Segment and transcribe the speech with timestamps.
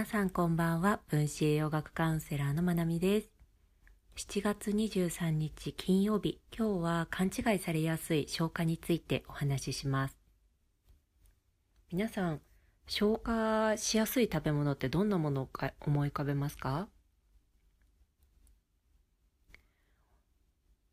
[0.00, 1.00] 皆さんこんばんは。
[1.08, 3.28] 分子栄養学カウンセラーのまなみです。
[4.16, 6.40] 7月23日金曜日。
[6.56, 10.16] 今日は勘違いされやすい消化についてお話しします。
[11.92, 12.40] 皆さん
[12.86, 16.88] 消化しやすい食べ物ってどんなものか思い浮かべますか？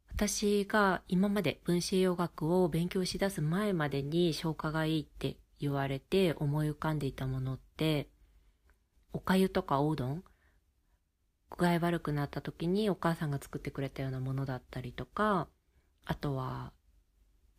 [0.10, 8.10] 私が今まで分子栄養学を勉強しだす前までに消化がいいって言われて思い浮かんでいたものって
[9.18, 10.24] おかゆとかおうどん？
[11.58, 15.48] 具合悪くなった時にお母さんが作ってくれたようなものだったりとか
[16.06, 16.72] あとは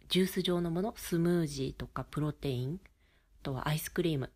[0.09, 0.95] ジュース状のもの？
[0.97, 2.75] スムージーとかプロテイン？
[2.75, 2.79] あ
[3.43, 4.31] とはアイスクリーム？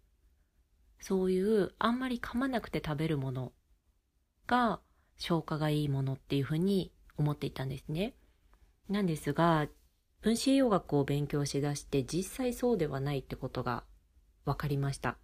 [0.99, 3.53] そういうあんまり噛まなくて食べるもの
[4.49, 4.81] が
[5.17, 8.15] 消化がいいものっていうふうに思っていたんですね。
[8.89, 9.69] なんですが、
[10.23, 13.85] 分子栄養学を勉強しだして実際そうではないってことが
[14.45, 15.19] 分かりました。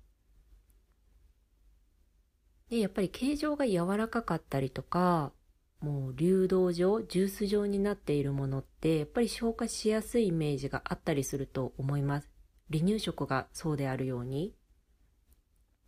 [2.70, 5.32] で、やっぱり形状が柔らかかったりとか、
[5.80, 12.30] もう流動状、ジュース状になっているものって、やっぱり消化しやすいイメージがあったりすると思います。
[12.70, 14.54] 離乳食がそうであるように。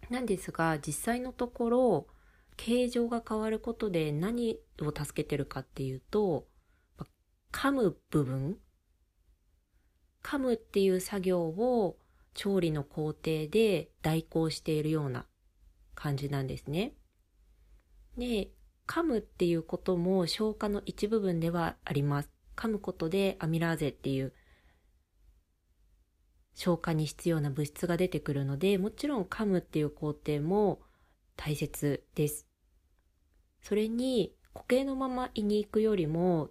[0.09, 2.07] なんですが、実際のところ、
[2.57, 6.47] 形状が変わることで何を助けてるかっていうと、
[7.53, 8.59] 噛む部分
[10.23, 11.99] 噛むっていう作業を
[12.35, 15.27] 調理の工程で代行しているような
[16.01, 16.95] 感じなんですね。
[18.17, 18.49] で、
[18.87, 22.31] 噛むっていうことも消化の一部分ではあります。
[22.57, 24.33] 噛むことでアミラーゼっていう
[26.55, 30.81] 消化に必要な物質が出てくるので、もちろん噛むっていう工程も
[31.37, 32.47] 大切です。
[33.61, 36.49] それに固形のまま胃に行くよりも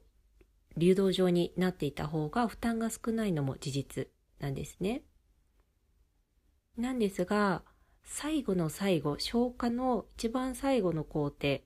[0.78, 4.08] 流動状になっていた方が負担が少ないのも事実
[4.40, 5.02] なんですね。
[6.78, 7.64] なんですが、
[8.12, 11.62] 最後の最後、消化の一番最後の工程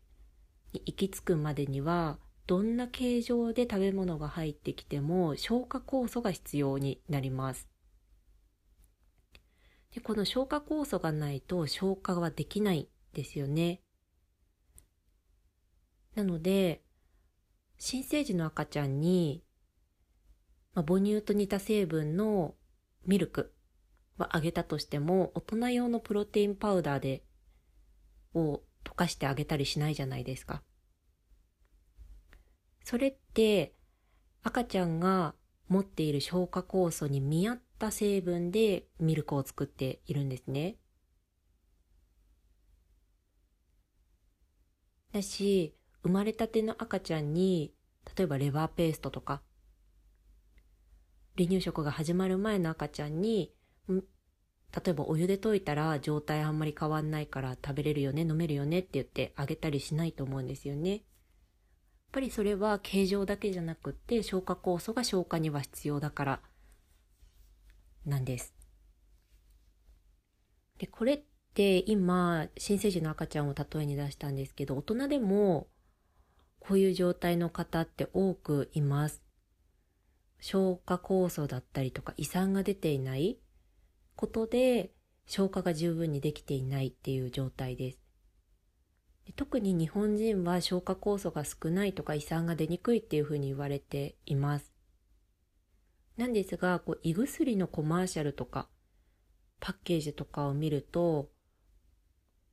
[0.74, 7.70] に行き着くまでには、どんな形状で食べ物が入ってきても消化酵素が必要になります。
[9.96, 13.82] でこの消化酵素がないと消化はできないんですよね。
[16.14, 16.84] なので、
[17.80, 19.44] 新生児の赤ちゃんに、
[20.74, 22.54] まあ、母乳と似た成分の
[23.06, 23.54] ミルク
[24.18, 27.24] はあげたとしても、大人用のプロテインパウダーで、
[28.34, 30.64] を溶かしてあげたりしないじゃないですか。
[32.84, 33.74] それって、
[34.44, 35.36] 赤ちゃんが
[35.68, 40.78] 持っている消化酵素に見合った成分でミルクを作っているんですね。
[45.14, 47.74] だし、生まれたての赤ちゃんに、
[48.18, 49.42] 例えばレバーペーストとか、
[51.38, 53.54] 離乳食が始まる前の赤ちゃんに、
[53.88, 54.02] 例
[54.88, 60.92] えばお湯で溶いたら状態あんまり変わんないから食べれるよね、飲めるよねって言ってあげたりしないと思うんですよね。
[60.92, 61.02] やっ
[62.14, 66.40] ぱりそれは形状だけじゃなくって消化酵素が消化には必要だから
[68.06, 68.54] なんです。
[70.78, 71.24] で、これっ
[71.54, 75.68] て今、新生児の赤ちゃんを例えに出したんですけど、大人でも
[76.60, 79.24] こういう状態の方って多くいます。
[80.40, 83.40] 消化酵素だったりとか胃酸が出ていない
[84.16, 84.92] ことで
[85.26, 88.00] 消化が十分にできていないっていう状態です。
[89.36, 94.74] 特に日本人は消化酵素が少ないとか胃酸が出にくいっていうふうに言われています。
[96.18, 98.68] なんですが、こう胃薬のコマーシャルとか
[99.64, 101.30] パッケージとかを見ると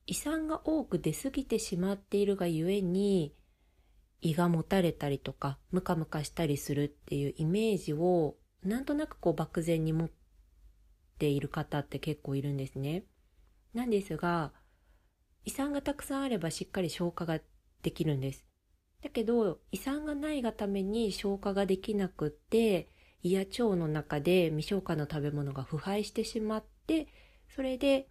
[0.06, 3.34] 胃酸が多く出過ぎてしまっているがゆえに
[4.20, 10.10] 胃がもたれたりとかムカムカしたりするっていうイメージをなんとなくこう漠然に持っ
[11.20, 13.04] っている方って結構いるんですね。
[13.74, 14.52] なんですが
[15.44, 17.38] 胃酸がたくさんあればしっかり消化が
[17.82, 18.46] できるんです。
[19.02, 22.88] だけど胃酸がないがために消化ができなくって
[23.22, 27.08] 胃や腸の中で未消化の食べ物が腐敗してしまって
[27.54, 28.08] それで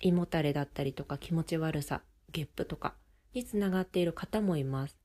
[0.00, 2.00] 胃もたれだったりとか気持ち悪さ
[2.32, 2.94] ゲップとか
[3.34, 4.96] につながっている方もいます。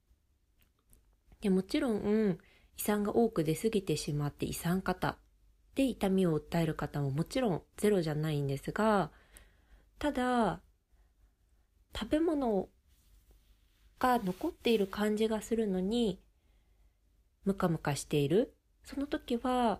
[1.42, 2.38] でもちろん、
[2.77, 5.18] 胃酸が多く出過ぎてしまって胃酸型
[5.75, 9.12] で痛みを訴える方ももちろんゼロじゃないんですが、
[10.00, 10.62] ただ、
[11.94, 12.69] 食べ物
[14.00, 16.19] が残っている感じがするのに、
[17.45, 18.56] ムカムカしている。
[18.83, 19.79] その時は、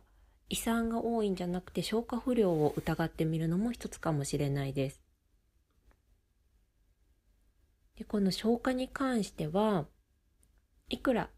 [0.49, 5.01] 胃酸が多いんじゃなくて消化不良を疑ってみるのも一つかもしれないです。
[7.97, 9.85] でこの消化に関しては、
[10.89, 11.29] いくら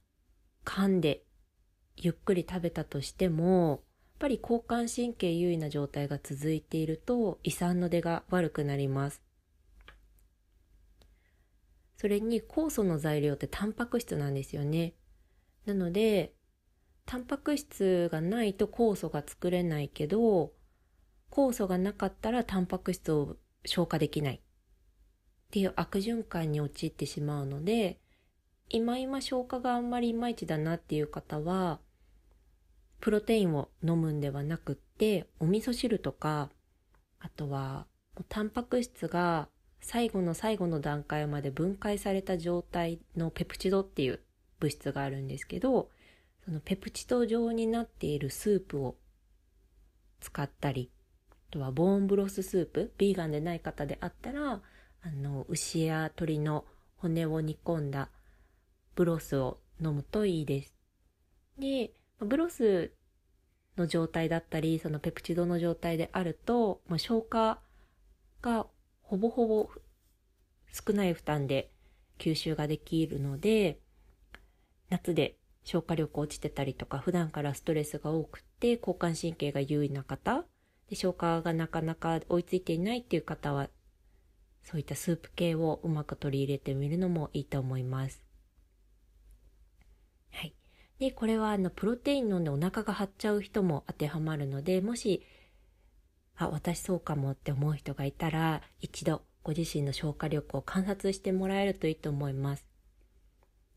[0.65, 1.25] 噛んで
[1.95, 3.83] ゆっくり食べたとしても、
[4.23, 9.21] ぱり交感神経優位な状態が続いていると胃酸の出が悪くなります。
[11.97, 14.93] それに酵素の材料ってタンパク質なんですよね。
[15.65, 16.33] なので、
[17.05, 20.53] タンパク質がないと酵素が作れないけど、
[21.29, 23.35] 酵素がなかったらタンパク質を
[23.65, 24.39] 消化できないっ
[25.51, 27.99] ていう悪循環に陥ってしまうので、
[28.69, 31.81] 今今消化があんまりいまいちだなっていう方は、
[33.03, 36.49] プロテインを飲むんではなくって、お味噌汁とか、
[37.19, 37.85] あとは、
[38.29, 39.49] タンパク質が
[39.81, 44.21] 最後の最後の段階まで分解された状態のペプチドっていう
[44.61, 45.89] 物質があるんですけど、
[46.45, 48.95] そのペプチド状になっているスープを
[50.21, 50.89] 使ったり、
[51.29, 54.61] あとはボーンブロススープ、ビーガンでない方であったら、
[55.01, 56.63] あの、牛や鶏の
[56.95, 58.07] 骨を煮込んだ
[58.95, 60.73] ブロスを飲むといいです。
[61.59, 62.93] で、ブロス
[63.77, 67.59] の状態だったり、そのペプチドの状態であると、まあ、消化
[68.41, 68.67] が
[69.01, 69.69] ほぼほぼ
[70.71, 71.71] 少ない負担で
[72.19, 73.79] 吸収ができるので、
[74.89, 80.45] 夏で消化力落ちてたりとか、普段からストレスが多くて、交感神経が優位な方、
[80.89, 83.69] で消化がなかなか追いついていないっていう方は、
[84.63, 88.23] そういったスープ系をうまく取り入れてみるのもいいと思います。
[90.31, 90.53] はい。
[90.99, 95.25] で、これはあの、プロテイン飲んでお腹が張っちゃう人も当てはまるので、もし、
[96.35, 102.65] あ、私そうかもって思う人がいたら、一度ご自身の消化力を観察してもらえるといいと思います。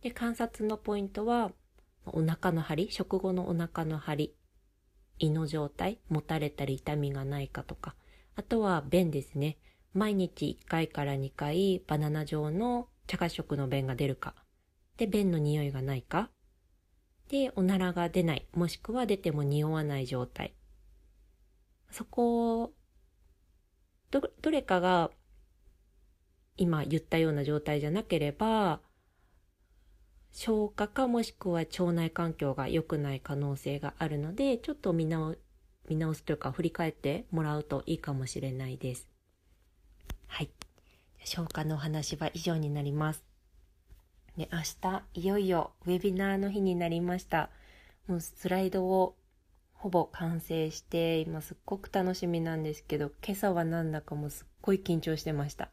[0.02, 1.52] で、観察のポイントは、
[2.06, 4.34] お腹の張り、食後のお腹の張り、
[5.18, 7.96] 胃の状態、もたれたり痛みがないかとか、
[8.36, 9.56] あとは便ですね。
[9.94, 14.34] 毎日1回から2回バナナ状の茶褐色の便が出るか。
[14.98, 16.30] で、便の匂いがないか。
[17.28, 20.55] で、おならが出ない、もしくは出ても匂わない状態。
[21.90, 22.73] そこ、
[24.11, 25.11] ど、どれかが
[26.56, 28.81] 今言ったような状態じゃなければ、
[30.32, 35.37] 消化かもしくは腸内環境が良くない可能性があるので、ちょっと見直
[35.88, 39.08] 見直すというか振り返ってもらうといいかもしれないです。
[40.26, 40.50] はい。
[41.25, 43.25] 消化のお話は以上になります。
[44.37, 47.50] で、明日、いよいよウェビナーの日になりました。
[48.06, 49.17] もうスライドを
[49.73, 55.71] ほぼ完成して、今すっごく楽しみなんですけど、今朝はなんだかもうすっごい緊張してました。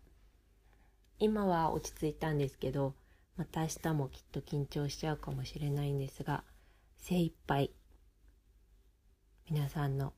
[1.19, 2.95] 今は落ち着いたんですけど、
[3.36, 6.44] また明日もきっと緊張しちゃうかもしれないんですが、
[6.98, 7.71] 精一杯、
[9.50, 10.13] 皆さんの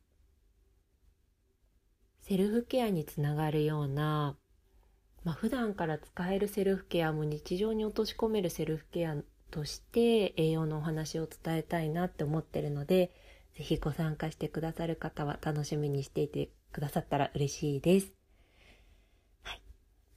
[2.22, 4.36] セルフケアにつながるような、
[5.26, 9.18] まあ、普段から使えるセルフケアも日常に落とし込めるセルフケア
[9.52, 13.12] として栄養のお話を伝えたいなって思ってるので、
[13.58, 18.14] ぜひご参加してくださる方は楽しみにしていてくださったら嬉しいです。
[19.44, 19.62] はい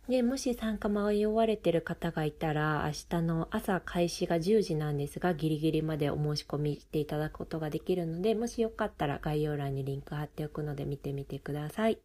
[0.08, 11.98] で、もし参加迷われてる方がいたら、明日の朝開始が10時なんですが、ギリギリまでお申し込みしていただくことができるので、もしよかったら概要欄にリンク貼っておくので見てみてください。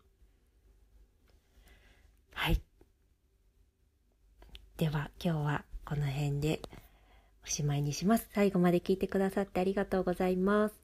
[2.33, 2.61] はい。
[4.83, 6.61] では、今日はこの辺で
[7.45, 8.27] おしまいにします。
[8.33, 10.82] 最後まで聞いてくださってありがとうございます。